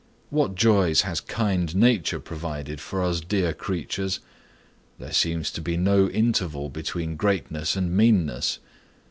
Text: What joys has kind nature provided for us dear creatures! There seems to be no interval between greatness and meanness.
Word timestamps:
What 0.31 0.55
joys 0.55 1.01
has 1.01 1.21
kind 1.21 1.75
nature 1.75 2.19
provided 2.19 2.81
for 2.81 3.03
us 3.03 3.19
dear 3.21 3.53
creatures! 3.53 4.19
There 4.97 5.13
seems 5.13 5.51
to 5.51 5.61
be 5.61 5.77
no 5.77 6.09
interval 6.09 6.69
between 6.69 7.15
greatness 7.15 7.75
and 7.75 7.95
meanness. 7.95 8.57